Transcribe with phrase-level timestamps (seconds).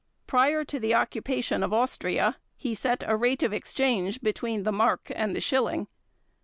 [0.25, 5.11] Prior to the occupation of Austria he set a rate of exchange between the mark
[5.15, 5.85] and the schilling.